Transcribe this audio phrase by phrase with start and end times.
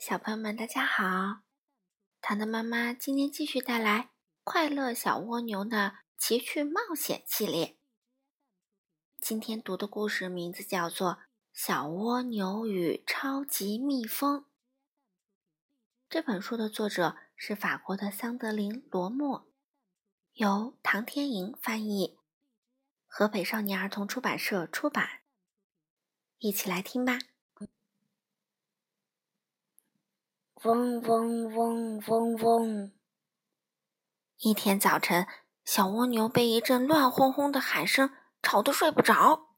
[0.00, 1.42] 小朋友们，大家好！
[2.22, 3.98] 糖糖妈妈今天继续带来
[4.44, 7.76] 《快乐小蜗牛的奇趣冒险》系列。
[9.18, 11.10] 今天读的故事名字叫做
[11.52, 14.40] 《小蜗牛与超级蜜蜂》。
[16.08, 19.46] 这本书的作者是法国的桑德林·罗默，
[20.32, 22.18] 由唐天莹翻译，
[23.06, 25.20] 河北少年儿童出版社出版。
[26.38, 27.18] 一起来听吧。
[30.62, 32.92] 嗡嗡嗡嗡嗡！
[34.40, 35.26] 一天早晨，
[35.64, 38.10] 小蜗牛被一阵乱哄哄的喊声
[38.42, 39.56] 吵得睡不着，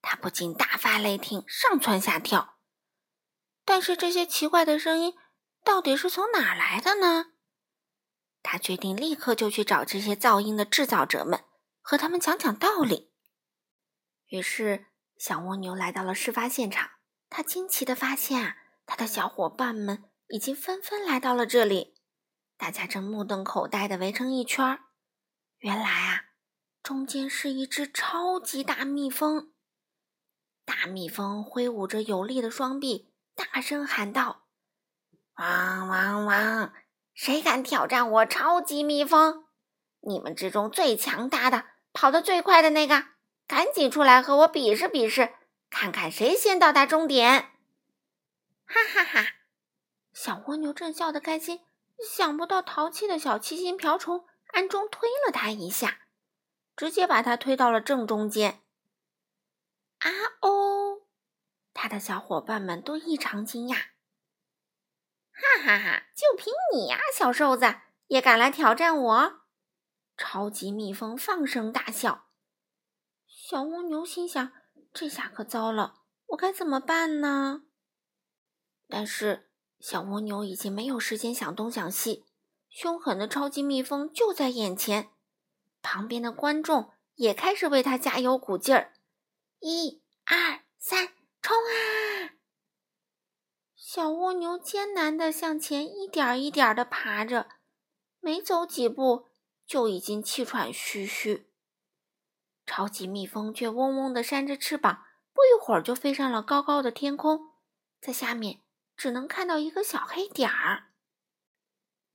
[0.00, 2.58] 它不禁大发雷霆，上蹿下跳。
[3.64, 5.14] 但是这些奇怪的声音
[5.64, 7.32] 到底是从哪儿来的呢？
[8.44, 11.42] 他决定立刻就去找这些噪音的制造者们，
[11.80, 13.10] 和他们讲讲道理。
[14.28, 14.86] 于是，
[15.18, 16.90] 小蜗牛来到了事发现场。
[17.28, 20.04] 他惊奇的发现啊，他的小伙伴们。
[20.28, 21.94] 已经纷纷来到了这里，
[22.56, 24.80] 大家正目瞪口呆的围成一圈儿。
[25.58, 26.24] 原来啊，
[26.82, 29.52] 中间是一只超级大蜜蜂。
[30.64, 34.48] 大蜜蜂挥舞着有力的双臂，大声喊道
[35.38, 36.72] ：“汪汪汪！
[37.14, 39.46] 谁敢挑战我超级蜜蜂？
[40.00, 43.04] 你们之中最强大的、跑得最快的那个，
[43.46, 45.32] 赶紧出来和我比试比试，
[45.70, 47.52] 看看谁先到达终点！”
[48.66, 49.35] 哈哈哈！
[50.46, 51.60] 蜗牛正笑得开心，
[51.98, 56.06] 想不到淘气的小七星瓢虫暗中推了它一下，
[56.76, 58.62] 直接把它推到了正中间。
[59.98, 61.02] 啊哦！
[61.72, 63.74] 他的小伙伴们都异常惊讶。
[65.32, 66.06] 哈哈哈！
[66.14, 67.74] 就凭你呀，小瘦子
[68.06, 69.40] 也敢来挑战我？
[70.16, 72.28] 超级蜜蜂放声大笑。
[73.26, 74.52] 小蜗牛心想：
[74.94, 77.64] 这下可糟了，我该怎么办呢？
[78.88, 79.50] 但是。
[79.78, 82.24] 小蜗牛已经没有时间想东想西，
[82.68, 85.10] 凶狠的超级蜜蜂就在眼前。
[85.82, 88.94] 旁边的观众也开始为它加油鼓劲儿
[89.60, 91.08] ：“一、二、三，
[91.40, 92.34] 冲啊！”
[93.76, 97.48] 小蜗牛艰难地向前一点一点地爬着，
[98.18, 99.28] 没走几步
[99.66, 101.48] 就已经气喘吁吁。
[102.66, 107.52] 超级蜜蜂却嗡嗡地扇着翅膀，不一会儿就飞上了高高的天空，
[108.00, 108.60] 在下面。
[108.96, 110.84] 只能看到一个小黑点儿。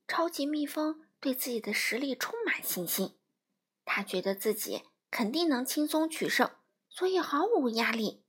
[0.08, 3.18] 超级蜜蜂对自己的实力充满信心，
[3.86, 6.52] 他觉得自己肯定能轻松取胜，
[6.90, 8.24] 所以毫无压力。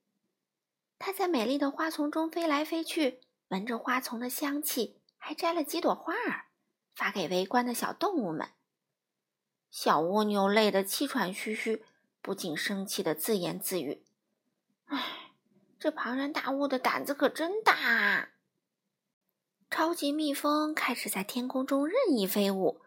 [0.98, 6.46] 他在美丽的花丛中飞来飞去，闻着花丛的香气，还摘了几朵花儿，
[6.94, 8.50] 发给围观的小动物们。
[9.70, 11.84] 小蜗牛累得气喘吁吁，
[12.20, 14.04] 不禁生气的自言自语
[14.86, 15.32] ：“唉，
[15.80, 18.28] 这庞然大物的胆子可真大啊！”
[19.72, 22.82] 超级蜜蜂开始在天空中任意飞舞，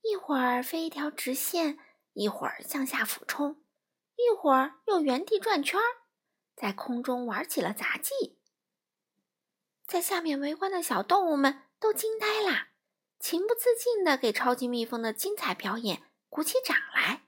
[0.00, 1.78] 一会儿飞一条直线，
[2.14, 3.62] 一会儿向下俯冲，
[4.16, 5.84] 一会儿又原地转圈儿，
[6.56, 8.38] 在空中玩起了杂技。
[9.86, 12.68] 在下面围观的小动物们都惊呆了，
[13.20, 17.24] 情不自禁地给超级蜜蜂的精彩表演鼓起掌来。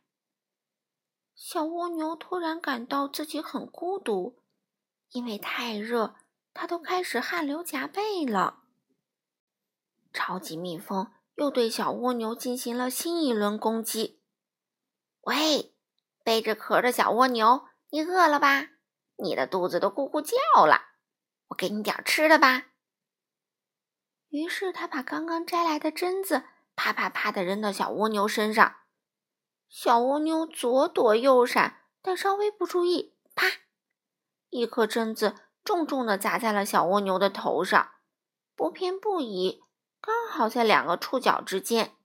[1.34, 4.40] 小蜗牛突然感到自己很孤独，
[5.10, 6.16] 因为太热，
[6.54, 8.62] 它都开始汗流浃背了。
[10.14, 14.22] 超级蜜蜂又对小蜗牛进行了新一轮攻击。
[15.22, 15.74] 喂，
[16.22, 18.68] 背着壳的小蜗牛，你饿了吧？
[19.16, 20.80] 你的肚子都咕咕叫了，
[21.48, 22.68] 我给你点吃的吧。
[24.28, 26.44] 于是他把刚刚摘来的榛子
[26.76, 28.76] 啪啪啪的扔到小蜗牛身上，
[29.68, 33.46] 小蜗牛左躲右闪，但稍微不注意，啪，
[34.50, 37.92] 一颗榛子重重的砸在了小蜗牛的头上，
[38.54, 39.63] 不偏不倚。
[40.06, 41.96] 刚好在两个触角之间，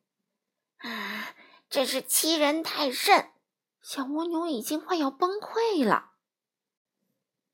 [0.77, 1.35] 啊，
[1.69, 3.31] 真是欺人太甚！
[3.81, 6.11] 小蜗牛已经快要崩溃了。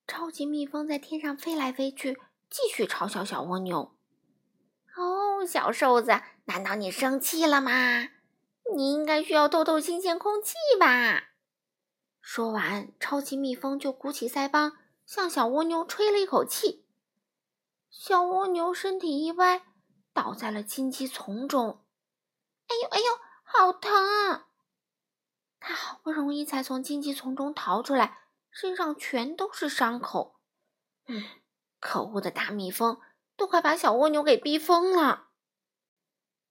[0.05, 3.95] 超级蜜蜂在天上飞来飞去，继续嘲笑小蜗牛。
[4.95, 8.09] 哦，小瘦子，难道你生气了吗？
[8.75, 11.29] 你应该需要透透新鲜空气吧？
[12.21, 14.73] 说完，超级蜜蜂就鼓起腮帮，
[15.07, 16.85] 向小蜗牛吹了一口气。
[17.89, 19.63] 小蜗牛身体一歪。
[20.15, 21.85] 倒在了荆棘丛中，
[22.67, 23.05] 哎呦哎呦，
[23.43, 24.47] 好疼啊！
[25.59, 30.39] 他好不容易才从荆棘丛中逃出来，身上全都是伤口。
[31.07, 31.21] 嗯，
[31.81, 33.01] 可恶的大蜜蜂
[33.35, 35.31] 都快把小蜗牛给逼疯了。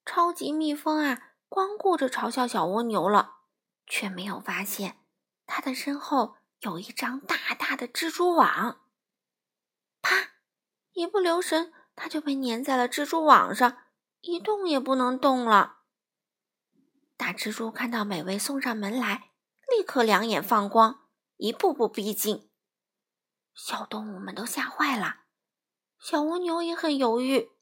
[0.04, 3.38] 超级蜜蜂啊，光顾着嘲笑小蜗牛了，
[3.86, 4.98] 却没有发现
[5.46, 8.82] 它的身后有一张大大的蜘蛛网。
[10.02, 10.32] 啪！
[10.92, 11.72] 一不留神。
[11.96, 13.78] 它就被粘在了蜘蛛网上，
[14.20, 15.78] 一动也不能动了。
[17.16, 19.30] 大蜘蛛看到美味送上门来，
[19.70, 22.50] 立刻两眼放光，一步步逼近。
[23.54, 25.20] 小动物们都吓坏了，
[25.98, 27.52] 小蜗牛也很犹豫。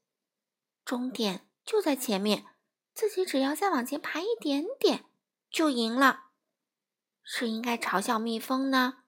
[0.83, 2.45] 终点就在前面，
[2.93, 5.05] 自己只要再往前爬一点点
[5.51, 6.31] 就赢了。
[7.21, 9.03] 是应该嘲笑蜜蜂呢，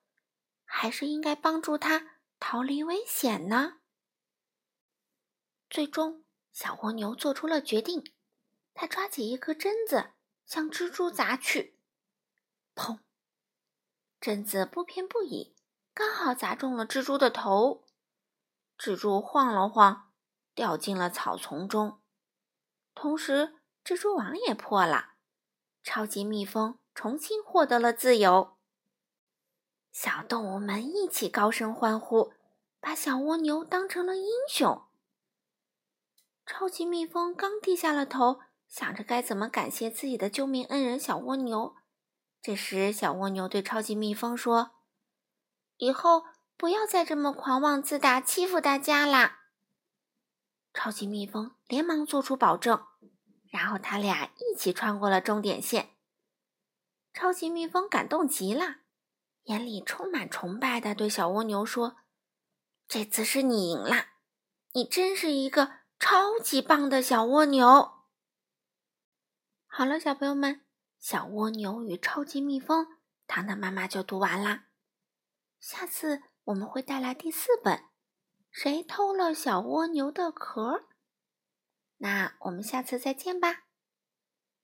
[0.63, 3.79] 还是应该帮助它逃离危险呢？
[5.69, 8.03] 最终，小蜗牛做出了决定。
[8.73, 10.11] 它抓起一颗榛子，
[10.45, 11.79] 向蜘蛛砸去。
[12.75, 12.99] 砰！
[14.19, 15.55] 榛子不偏不倚，
[15.93, 17.85] 刚好砸中了蜘蛛的头。
[18.77, 20.11] 蜘蛛晃了晃，
[20.53, 22.01] 掉进了草丛中。
[22.93, 25.13] 同时，蜘蛛网也破了。
[25.83, 28.57] 超级蜜蜂重新获得了自由。
[29.91, 32.33] 小动物们一起高声欢呼，
[32.81, 34.85] 把小蜗牛当成了英雄。
[36.45, 41.75] 超级蜜蜂刚低下了头，想着该怎么感谢自己的救命恩人小蜗牛。
[42.39, 44.75] 这时，小蜗牛对超级蜜蜂说
[45.77, 46.25] ：“以后
[46.55, 49.39] 不要再这么狂妄自大，欺负大家啦！”
[50.71, 52.85] 超级蜜蜂连忙做出保证，
[53.49, 55.95] 然后他俩一起穿过了终点线。
[57.11, 58.81] 超级蜜蜂感动极了，
[59.45, 61.97] 眼里充满崇拜的对小蜗牛说
[62.87, 64.09] ：“这次是你赢了，
[64.73, 68.03] 你真是一个……”超级棒的小蜗牛！
[69.65, 70.57] 好了，小朋友们，
[70.99, 72.85] 《小蜗牛与超级蜜蜂》，
[73.25, 74.67] 糖糖妈妈就读完啦。
[75.59, 77.77] 下次我们会带来第四本
[78.51, 80.73] 《谁偷了小蜗牛的壳》。
[81.97, 83.64] 那我们下次再见吧。